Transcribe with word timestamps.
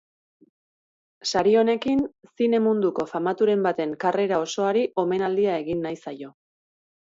Sari 1.31 1.53
honekin 1.61 2.01
zine 2.41 2.61
munduko 2.69 3.05
famaturen 3.13 3.67
baten 3.69 3.95
karrera 4.07 4.41
osoari 4.47 4.85
omenaldia 5.05 5.61
egin 5.65 5.87
nahi 5.89 6.03
zaio. 6.09 6.35